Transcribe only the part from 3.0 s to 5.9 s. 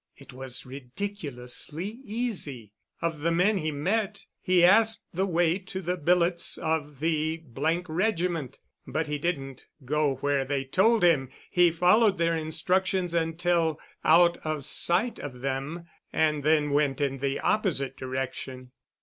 Of the men he met he asked the way to